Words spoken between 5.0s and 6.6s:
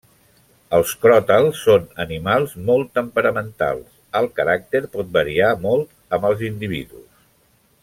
variar molt amb els